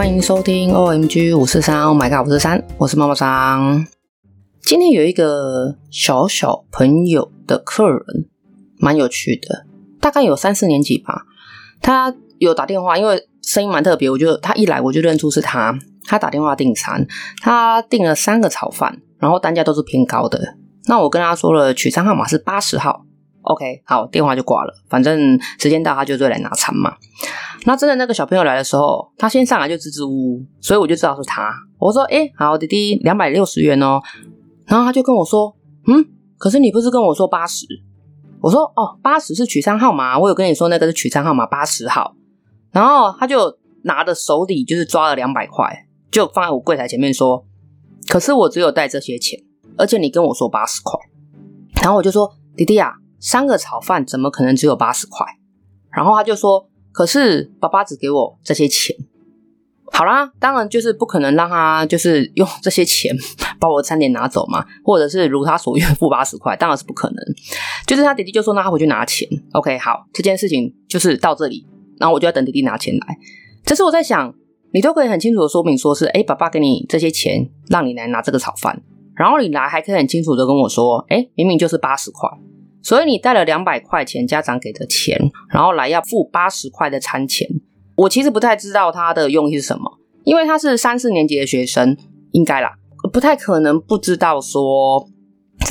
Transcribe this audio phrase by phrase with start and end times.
[0.00, 3.84] 欢迎收听 OMG 五四三，Oh my god 五四三，我是妈妈桑。
[4.62, 8.00] 今天有一个小小朋友的客人，
[8.78, 9.66] 蛮有趣的，
[10.00, 11.24] 大概有三四年级吧。
[11.82, 15.78] 他有打电话，因为声音蛮特别，我就他一来我就认出是他。
[16.06, 17.06] 他打电话订餐，
[17.42, 20.56] 他订了三个炒饭，然后单价都是偏高的。
[20.86, 23.04] 那我跟他说了，取餐号码是八十号。
[23.42, 24.72] OK，好，电话就挂了。
[24.88, 26.94] 反正时间到，他就会来拿餐嘛。
[27.64, 31.50] 那真的那个小朋友来的时候，他先上来就支支吾吾，所以我就知道是他。
[31.78, 34.00] 我说：“哎，好，弟弟，两百六十元哦。”
[34.66, 35.56] 然后他就跟我说
[35.88, 36.04] ：“嗯，
[36.36, 37.66] 可是你不是跟我说八十？”
[38.42, 42.14] 我说：“哦，八十是取餐号码，我有跟你说那个是取餐号码八十号。”
[42.72, 47.44] 然后他就拿着手里就是抓了两百块，就放在我柜台前面说
[48.08, 49.40] ：“可是我只有带这些钱，
[49.76, 50.98] 而且你跟我说八十块。”
[51.82, 55.26] 然后我就说：“弟弟啊。”三个炒饭怎么可能只有八十块？
[55.94, 58.96] 然后他就说：“可是爸爸只给我这些钱。”
[59.92, 63.14] 好啦，当然就是不可能让他就是用这些钱
[63.58, 67.16] 把我餐点拿走嘛，或者是如他所愿付八十块，当然是不可能。
[67.86, 69.28] 就是他弟弟就说：“那他回去拿钱。
[69.52, 71.66] ”OK，好，这件事情就是到这里，
[71.98, 73.18] 然后我就要等弟弟拿钱来。
[73.64, 74.32] 这是我在想，
[74.72, 78.80] 你都可以很清楚的说明说是：“哎，爸爸给你这些钱，让你来拿这个炒饭。”
[79.16, 82.30] 然后你来还可以很清楚的跟我说：“哎，明明就是八十块。”
[82.82, 85.18] 所以你带了两百块钱家长给的钱，
[85.50, 87.46] 然后来要付八十块的餐钱。
[87.96, 91.94] 我其实不太知道他的用意是什么，因为他是三四年级的学生，
[92.32, 92.72] 应该啦，
[93.12, 95.06] 不太可能不知道说，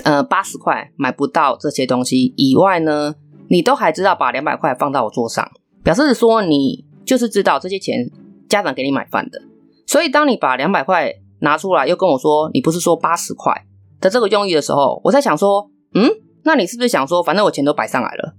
[0.04, 3.16] 呃，八十块买不到这些东西以外呢，
[3.50, 5.50] 你都还知道把两百块放到我桌上，
[5.84, 8.12] 表示说你就是知道这些钱
[8.48, 9.42] 家长给你买饭的。
[9.88, 13.66] 所以当你把两百块拿出来又跟我说你不是说八十块
[14.00, 16.08] 的这个用意的时候，我在想说，嗯。
[16.44, 18.36] 那你是不是想说，反正我钱都摆上来了，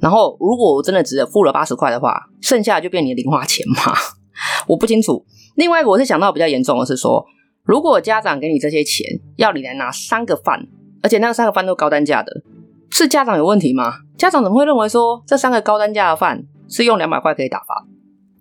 [0.00, 3.94] 然后如果我真的只付了八十块的话，剩下的就变你的零花钱嘛？
[4.68, 5.24] 我不清楚。
[5.56, 7.24] 另外一个我是想到比较严重的是说，
[7.64, 10.66] 如果家长给你这些钱，要你来拿三个饭，
[11.02, 12.42] 而且那个三个饭都高单价的，
[12.90, 13.94] 是家长有问题吗？
[14.16, 17.86] 家长怎么会认为说这三个高单价的饭是用两百块可以打发？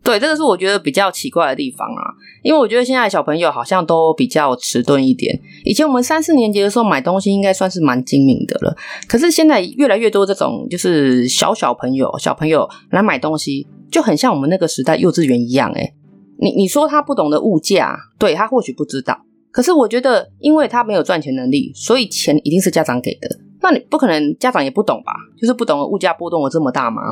[0.03, 2.01] 对，这个是我觉得比较奇怪的地方啊，
[2.41, 5.39] 因为我觉得现在小朋友好像都比较迟钝一点。
[5.63, 8.75] 以前我们三四年级的时候买东西应该算是蛮精明的了，
[9.07, 15.71] 可是现在越来越多这种就是小小朋友、小朋友来买东西，就很像我们那个时代幼稚园一样。
[15.73, 15.93] 诶，
[16.39, 23.29] 你你说他不懂得物价，对，他或许不知道，可是我觉得，因为他没有赚钱能力，所以钱一定是家长给的。
[23.61, 25.13] 那你不可能家长也不懂吧？
[25.39, 27.03] 就是不懂得物价波动有这么大吗？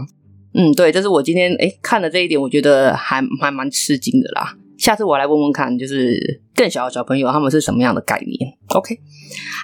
[0.53, 4.55] 嗯，对，这是我今天诶看了这一点，我觉得还还蛮吃惊的啦。
[4.77, 8.97] 下次我来问问看，就是更小的小朋友他们是什么样的概念？OK，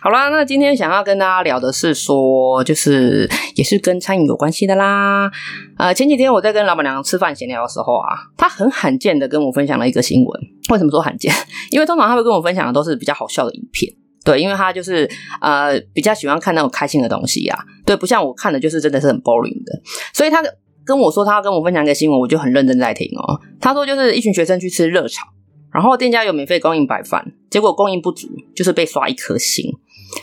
[0.01, 3.25] 好啦，那今天想要跟大家聊的是说，就是
[3.56, 5.31] 也是跟餐饮有关系的啦。
[5.78, 10.41] 呃，前几天我在跟老板娘吃饭闲聊的时候啊，她很罕见的跟我分享了一个新闻。
[10.69, 11.34] 为什么说罕见？
[11.72, 13.90] 因为通常她会跟我分享的都是比较好笑的影片。
[14.25, 15.09] 对，因为她就是
[15.40, 17.57] 呃比较喜欢看那种开心的东西啊。
[17.85, 19.81] 对，不像我看的就是真的是很 boring 的，
[20.13, 20.57] 所以她的。
[20.85, 23.40] 跟我说他要跟我分享一个新闻，我就很认真在听哦。
[23.59, 25.25] 他说就是一群学生去吃热炒，
[25.73, 29.66] 然后店家有免费供应白饭，结果供应不足，就是被刷一颗星。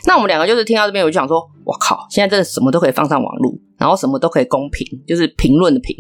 [0.07, 5.95] 那我们两个就是听到这边，我就想说，我靠，现在真的什么都可以放上网络，然后什么都可以公评，就是评论的评，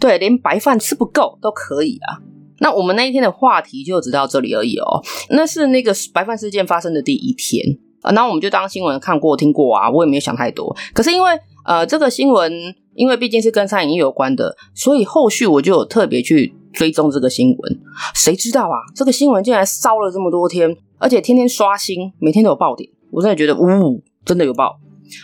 [0.00, 2.18] 对，连白饭吃不够都可以啊。
[2.58, 5.00] 那我们那一天的话题就只到这里而已哦。
[5.30, 7.64] 那是那个白饭事件发生的第一天
[8.02, 10.76] 啊，那我们就当新闻看过听过啊，我也没有想太多。
[10.92, 11.30] 可是因为
[11.70, 12.52] 呃这个新闻。
[12.96, 17.80] 因为毕竟是跟餐饮业有关的，所以后续我就有特别去追踪这个新闻。
[18.14, 22.90] 谁知道啊，这个新闻竟然烧了这么多天，而且天天刷新，每天都有爆点。
[23.10, 24.78] 我真的觉得，呜，真的有爆。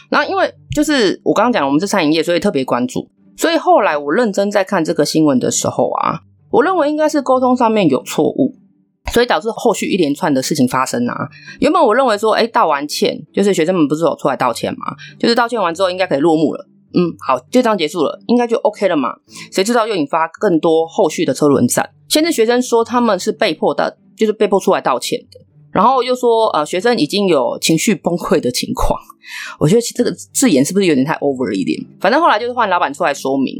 [0.08, 3.10] 然后因为就是我刚刚讲，我们是餐饮业，所以特别关注。
[3.36, 6.20] 所以后来我认真在看这个新闻的时候啊，
[6.50, 8.45] 我认为应该是沟通上面有错误，
[9.16, 11.26] 所以导致后续一连串的事情发生啊。
[11.58, 14.94] 原本我认为说，哎，道完歉，就是学生们不是有出来道歉吗？
[15.18, 16.68] 就是道歉完之后，应该可以落幕了。
[16.92, 19.14] 嗯，好，就这样结束了，应该就 OK 了嘛？
[19.50, 21.88] 谁知道又引发更多后续的车轮战。
[22.10, 25.40] 先是学生说他们是被迫的，就是被迫出来道歉的，
[25.72, 29.00] 然后又说呃，学生已经有情绪崩溃的情况。
[29.58, 31.80] 我觉得这个字眼是不是有点太 over 一点？
[31.98, 33.54] 反正后来就是换老板出来说明。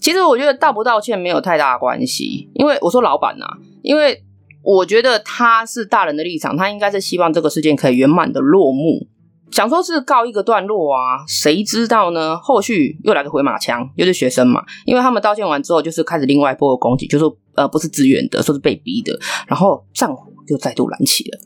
[0.00, 3.46] 其实我觉得道不道歉没有太大关系，因为我说老板呐、
[3.82, 4.22] 因为
[4.66, 9.06] 我觉得他是大人的立场，他应该是希望这个事件可以圆满的落幕。
[9.52, 12.36] 想说是告一个段落啊，谁知道呢？
[12.36, 19.16] 后续又来个回马枪，又是学生嘛，因为他们道歉完之后，就是开始另外一波的攻击，就说呃不是自愿的，说是被逼的，
[19.46, 21.38] 然后战火又再度燃起了。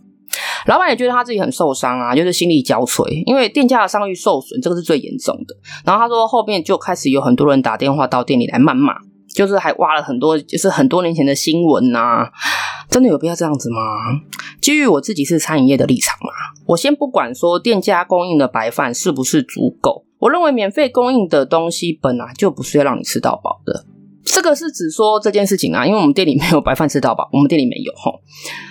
[0.67, 5.55] 老板也觉得他自己很受伤啊，就是心力交瘁，因为店家的商誉受损，这个是最严重的。
[5.85, 8.95] 然后他说后面就开始有很多人打电话到店里来谩骂。
[9.33, 12.29] 就是还挖了很多，就是很多年前的新闻啊，
[12.91, 13.79] 真的有必要这样子吗？
[14.61, 16.33] 基于我自己是餐饮业的立场嘛，
[16.67, 23.87] 我先不管说店家供应的白饭是不是足够，我认为免费供应的东西本来就不是要让你吃到饱的。
[24.23, 28.21] 这个是指说这件事情啊，因为我们店里没有白饭吃到饱，我们店里没有吼。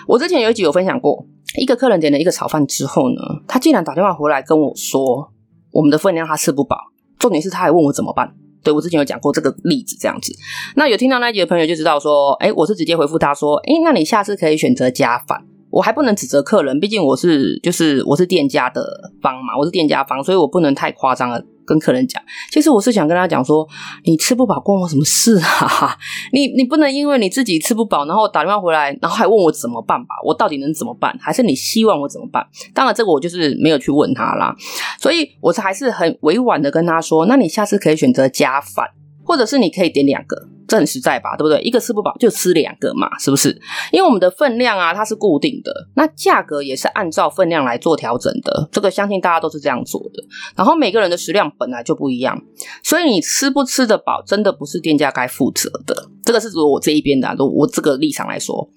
[0.07, 1.25] 我之前有一集有分享过，
[1.59, 5.31] 一个客人点了一个炒饭之后呢，他竟然打电话回来跟我说，
[5.71, 6.77] 我们的分量他吃不饱，
[7.17, 8.35] 重点是他还问我怎么办。
[8.63, 10.33] 对，我之前有讲过这个例子，这样子。
[10.75, 15.45] 那有听到那一集的朋友就知道说，哎，我是直接回复他说，哎，那你下次可以选择加返。
[15.71, 21.45] 我还不能指责客人，毕竟我是就是我是店家的方嘛，我是店家方，所以我不能太夸张了。
[21.69, 22.19] 跟客人讲，
[22.51, 23.67] 其实我是想跟他讲说，
[24.03, 25.95] 你吃不饱关我什么事啊？
[26.33, 30.15] 你你不能因为你自己吃不饱，然后打电话回来，然后还问我怎么办吧？
[30.25, 31.15] 我到底能怎么办？
[31.21, 32.43] 还是你希望我怎么办？
[32.73, 34.55] 当然，这个我就是没有去问他啦，
[34.99, 38.87] 所以我还是很委婉的跟他说，那你下次可以选择加饭，
[39.23, 40.47] 或者是你可以点两个。
[40.69, 41.59] 这很实在吧，对不对？
[41.61, 43.49] 一个吃不饱就吃两个嘛，是不是？
[43.91, 48.69] 因为我们的分量啊，它是固定的，那价格也是按照分量来做调整的。
[48.71, 50.23] 这个相信大家都是这样做的。
[50.55, 52.39] 然后每个人的食量本来就不一样，
[52.83, 56.07] 所以你吃不吃得饱，真的不是店家该负责的。
[56.23, 58.69] 这个是指我这一边的啊，我这个立场来说。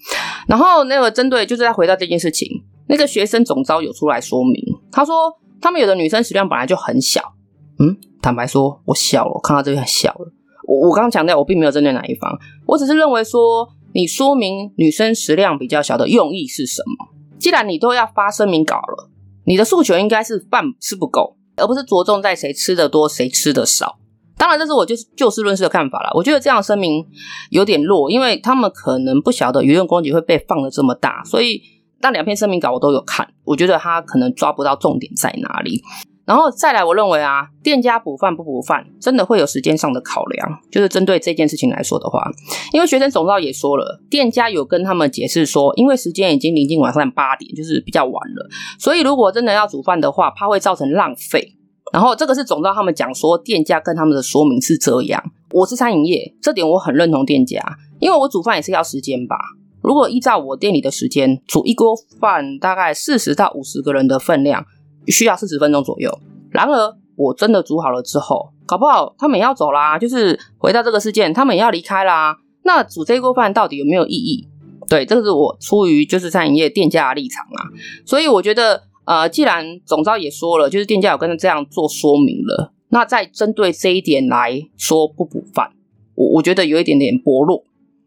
[0.48, 2.48] 然后那个针对，就是再回到这件事情，
[2.88, 4.54] 那个学生总招有出来说明，
[4.90, 5.30] 他说
[5.60, 7.34] 他们有的女生食量本来就很小。
[7.78, 10.32] 嗯，坦白说，我笑了，我看到这边笑了。
[10.72, 17.08] 我我刚刚强调，我并没有针对哪一方，我只是认为说，你说明女生食量比较小的用意是什么？
[17.38, 19.10] 既然你都要发声明稿了，
[19.44, 23.98] 你的诉求应该是饭吃不够，而不是着重在谁吃的多，谁吃的少。
[24.38, 26.10] 当然，这是我就是就事论事的看法啦。
[26.14, 27.06] 我觉得这样声明
[27.50, 31.60] 有点弱，因为他们可能不晓得舆论攻击会被放得这么大，所以
[32.00, 35.82] 那两篇声明稿我都有看，我觉得他可能抓不到重点在哪里。
[36.24, 40.60] 然后再来，我认为啊，店家补饭不补饭，真的会有时间上的考量。
[40.70, 42.30] 就是针对这件事情来说的话，
[42.72, 48.48] 因为学生总道也说了，店家有跟他们解释说，因为时间已经临近晚上八点，就是比较晚了，
[48.78, 51.56] 所以如果真的要煮饭的话，怕会造成浪费。
[51.92, 55.22] 然后这个是总道他们讲说，店家跟他们的说明是这样。
[55.50, 57.60] 我是餐饮业，这点我很认同店家，
[57.98, 59.36] 因为我煮饭也是要时间吧。
[59.82, 64.64] 如果依照我店里的时间，煮一锅饭大概四十到五十个人的分量。
[65.06, 66.19] 需要四十分钟左右。
[66.50, 69.99] 然而，我真的煮好了之后，搞不好他们要走啦。
[69.99, 72.37] 就是回到这个事件，他们也要离开啦。
[72.64, 74.49] 那煮这一锅饭到底有没有意义？
[74.88, 77.70] 对，这个是我出于就是餐饮业店家的立场啊。
[78.04, 85.70] 所以我觉得，呃，既然总召也说了，就是店家有跟他这样做说明了，那再针对这一点来说不补饭，
[86.14, 87.64] 我我觉得有一点点薄弱。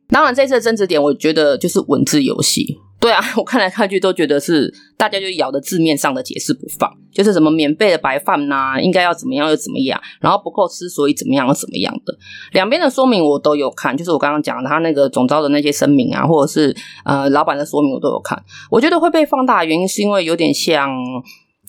[0.07, 2.77] 当然，这次的争执点，我觉得就是文字游戏。
[3.05, 12.17] 对啊， 我看来看去都觉得是大家就咬着字面上的解释不放，就是什么免费的白饭呐、应该要怎么样又怎么样，然后不够吃，所以怎么样又怎么样的。
[12.53, 18.43] 两边的说明我都有看，就是我刚刚讲的他那个总招的那些声明啊，或者是呃老板的说明我都有看。
[18.71, 20.89] 我觉得会被放大的原因是因为有点像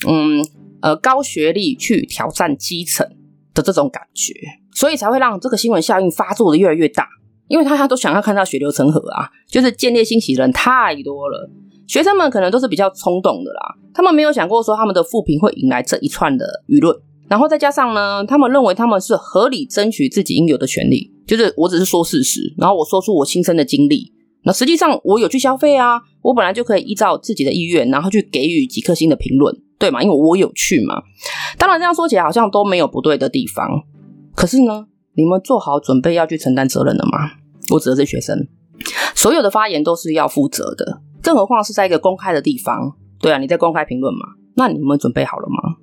[0.09, 0.43] 嗯
[0.81, 3.07] 呃高学历去挑战基层
[3.53, 4.33] 的这种感觉，
[4.75, 7.07] 所以才会让这个新闻效应发作的越来越大。
[7.49, 11.49] 因为大家都想要看到血流成河啊，就是见猎心喜的人太多了，
[11.87, 16.97] 学生们可能都是比较冲动的啦，他们没有想过说他们的负评会引来这一串的舆论，
[17.29, 30.03] 然后再加上呢，他们认为他们是合理争取自己应有的权利，就是我只是说事实，然后我说出我亲身的经历，那实际上我有去消费啊，我本来就可以依照自己的意愿，然后去给予几颗星的评论，对吗？
[30.03, 31.03] 因为我有去嘛，
[31.57, 33.83] 当然这样说起来好像都没有不对的地方，
[34.35, 34.87] 可是呢？
[35.17, 37.31] 你们做好准备要去承担责任了吗？
[37.73, 38.47] 我指的是学生，
[39.15, 42.93] 所有的发言都是要负责的，更何况是在一个公开的地方。
[43.19, 44.21] 对啊，你在公开评论嘛？
[44.57, 45.77] 那你们准备好了吗？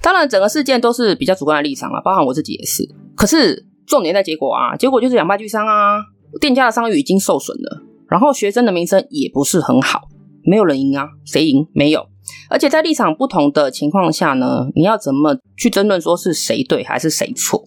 [0.00, 2.88] 当然，整个事件都是比较主观的立场啊，包含我自己也是。
[3.16, 5.98] 可是重点在结果啊，结果就是两败俱伤啊，
[6.40, 10.02] 店家的商誉已经受损了，然后学生的名声也不是很好，
[10.44, 11.66] 没有人赢啊，谁赢？
[11.72, 12.06] 没有。
[12.48, 17.64] 而且在立场不同的情况下呢，你要怎么去争论说是谁对还是谁错？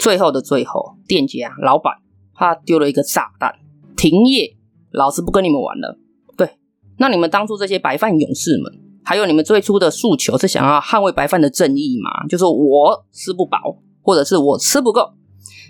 [0.00, 1.98] 最后的最后，店家老板
[2.34, 3.54] 他丢了一个炸弹，
[3.94, 4.56] 停业，
[4.90, 5.98] 老子不跟你们玩了。
[6.38, 6.56] 对，
[6.96, 12.26] 那你们当初这些白饭勇士们，还有你们最初的诉求是想要捍卫白饭的正义吗？
[12.28, 15.12] 就是我吃不饱，或者是我吃不够。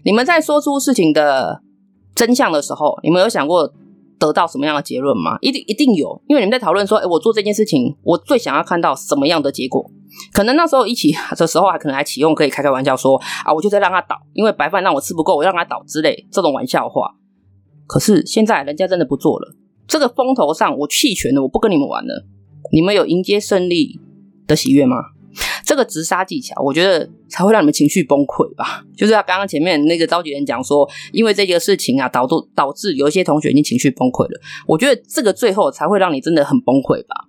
[0.04, 1.60] 你们在说出事情的
[2.14, 3.74] 真相的时候，你们有想过
[4.20, 5.38] 得到什么样的结论吗？
[5.40, 9.90] 一定一定有，因为你们在讨论说，哎，我做这件事情，我最想要看到什么样的结果？
[10.32, 17.16] 可能那时候一起 的时候，还可能还启用可以开开玩笑说啊，我就在让他倒，因为白饭让我吃不够，我让他倒之类这种玩笑话。
[17.86, 19.56] 可是现在人家真的不做了，
[19.88, 22.26] 这个风头上我弃权了，我不跟你们玩了。
[22.72, 23.98] 你们有迎接胜利
[24.46, 24.96] 的喜悦吗？
[25.70, 28.82] 这个直杀技巧，我觉得才会让你们情绪崩溃吧。
[28.98, 34.40] 就是他刚刚前面那个召集人讲说，因为这个事情啊，导致导致有一些同学已经情绪崩溃了。
[34.66, 37.28] 我觉得这个最后才会让你真的很崩溃吧。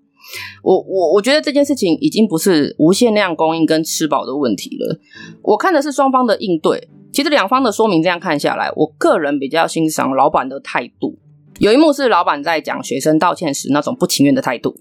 [0.64, 5.00] 我我我觉得这件事情已经不是无限量供应跟吃饱的问题了。
[5.44, 6.90] 我看的是双方的应对。
[7.14, 11.20] 其实两方的说明这样看下来，我个人比较欣赏老板的态度。
[11.60, 14.80] 有一幕是老板在讲学生道歉时那种不情愿的态度。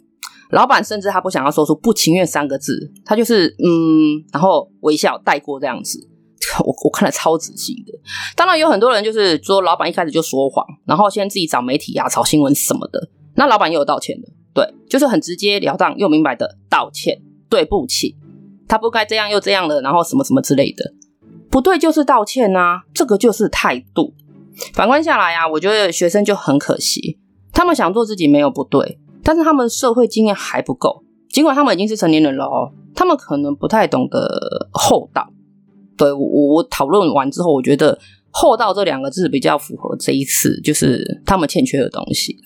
[0.51, 6.09] 老板甚至他不想要说出“不情愿”三个字，他就是嗯，然后微笑带过这样子。
[6.65, 7.93] 我我看了超仔细的。
[8.35, 13.09] 当然有很多人就是说，老板一开始就说谎，然后先自己找媒体啊、炒新闻什么的。
[13.37, 18.17] 那老板也有道歉的，对，就是很直截了当又明白的道歉，对不起，
[18.67, 20.93] 他不该这样又这样的，然后什么什么之类的，
[21.51, 24.15] 不对就是道歉啊，这个就是态度。
[24.73, 27.19] 反观下来啊，我觉得学生就很可惜，
[27.53, 28.99] 他们想做自己没有不对。
[29.23, 35.29] 但是他们社会经验还不够，尽管他们已经是成年人了哦，他们可能不太懂得厚道。
[35.97, 37.99] 对，我我讨论完之后，我觉得
[38.31, 42.37] 厚道这两个字比较符合这一次，就是他们欠缺的东西。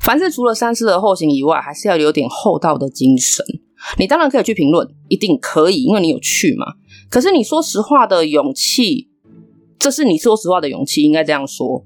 [0.00, 3.44] 凡事除了三思而后行以外，还是要有点厚道的精神。
[3.98, 6.66] 你当然可以去评论，一定可以，因为你有去嘛。
[7.10, 9.08] 可是你说实话的勇气，
[9.78, 11.84] 这是你说实话的勇气，应该这样说。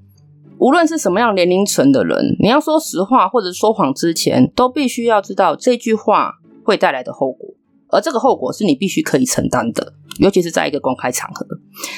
[0.63, 7.53] 无论是什么样年龄层的人，你要说实话或者说谎之前，都必须要知道这句话会带来的后果，
[7.89, 11.45] 而这个后果是你必须可以承担的，尤其是在一个公开场合，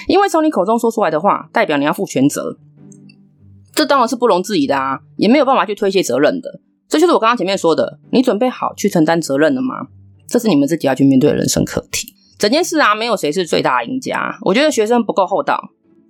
[0.09, 2.57] 因为从你口中说出来的话，代表你要负全责，
[3.75, 6.63] 这当然是不容置疑的啊，也没有办法去推卸责任的。
[6.89, 9.89] 这就是我刚刚前面说的，你准备好去承担责任了吗？
[10.27, 12.15] 这是你们自己要去面对的人生课题。
[12.39, 14.39] 整件事啊，没有谁是最大赢家。
[14.47, 15.61] 我觉得学生不够厚道，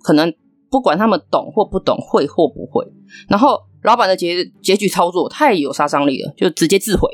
[0.01, 0.33] 可能。
[0.69, 2.85] 不管他们懂或不懂，会或不会，
[3.29, 7.09] 然后老板的结结局操作太有杀伤力了，就直接自毁。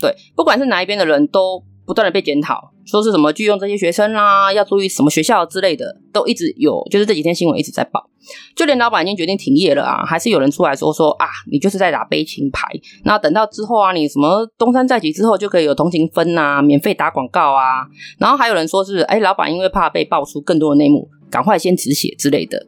[0.00, 8.08] 对，不管是哪一边的人都不断的被检讨，说是什么拒用这些学生啦，要注意什么学校之类的，都一直有，就是这几天新闻一直在报。
[8.54, 12.68] 就连老板已经决定停业了啊，还是有人出来说说啊，你就是在打悲情牌。
[13.04, 17.86] 那等到之后啊，你什么东山再起之后，就可以有同情分啊，免费打广告啊。
[18.18, 22.64] 然后还有人说是，哎，老板因为怕被爆出更多的内幕，赶快先止血之类的。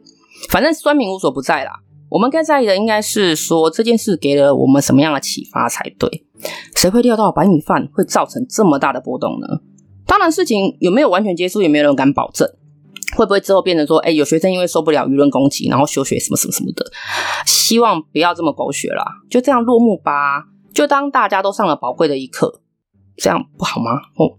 [0.49, 6.25] 反正酸民无所不在啦，我们该在意的应该是说这件事给了我们什么样的启发才对。
[6.75, 9.47] 谁会料到白米饭会造成这么大的波动呢？
[10.05, 12.47] 当然，事情有没有完全结束，也没有人敢保证。
[13.15, 16.85] 会不会之后变成说，哎，有学生因为受不了舆论攻击，然后休学什么什么什么的？
[17.45, 20.45] 希望不要这么狗血啦，就这样落幕吧。
[20.73, 22.61] 就当大家都上了宝贵的一课，
[23.15, 23.91] 这样不好吗？
[24.17, 24.37] 哦，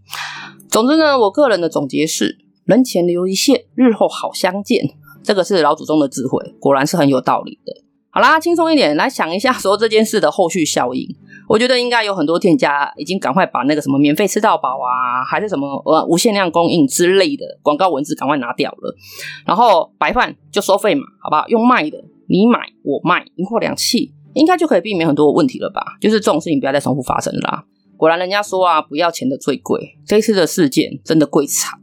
[0.68, 4.90] 总之呢，我个人的总结是：人前留一线，日后好相见。
[5.26, 7.82] 这个是老祖宗的智慧，果然是很有道理的。
[8.10, 11.04] 好啦，轻松一点来想一下，说这件事的后续效应，
[11.48, 18.96] 我觉得应该有很多店家已经赶快把那个什么免费吃到饱啊，还是什么呃无限量供应之类的广告文字赶快拿掉了，
[19.44, 21.46] 然后白饭就收费嘛，好不好？
[21.48, 25.82] 用卖的，你买我卖，银货两訖，应该就可以避免很多问题了吧？
[26.00, 27.64] 就是这种事情不要再重复发生啦。
[27.98, 31.78] 果然人家说啊，不要钱的最贵，这次的事件真的贵惨。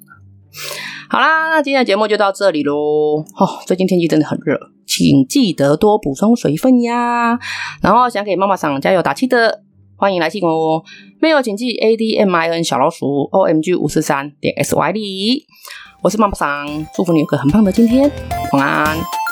[1.10, 2.74] 好啦，那今天的节目就到这里喽。
[3.38, 7.38] 哦，最近天气真的很热，请记得多补充水分呀。
[7.82, 9.64] 然后想给妈妈桑加油打气的，
[9.96, 10.84] 欢迎来信哦。
[11.20, 15.46] 没有请记 A D M I N 小老鼠 O M G 五四三点 S Y D。
[16.02, 18.12] 我是妈妈桑，祝福你有个很棒的今天，
[18.52, 19.23] 晚安。